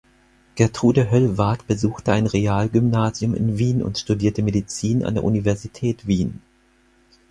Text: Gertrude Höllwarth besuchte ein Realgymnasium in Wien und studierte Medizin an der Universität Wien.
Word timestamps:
Gertrude 0.55 1.11
Höllwarth 1.11 1.67
besuchte 1.67 2.11
ein 2.11 2.25
Realgymnasium 2.25 3.35
in 3.35 3.59
Wien 3.59 3.83
und 3.83 3.99
studierte 3.99 4.41
Medizin 4.41 5.05
an 5.05 5.13
der 5.13 5.23
Universität 5.23 6.07
Wien. 6.07 6.41